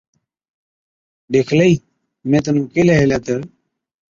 [1.31, 1.73] ڏيکلئِي
[2.29, 3.35] مين تنُون ڪيهلَي هِلَي تہ،